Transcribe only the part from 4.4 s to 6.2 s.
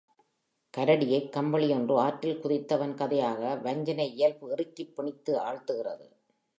இறுக்கிப் பிணித்து ஆழ்த்துகிறது.